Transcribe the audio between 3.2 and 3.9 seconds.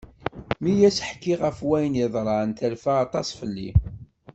fell-i.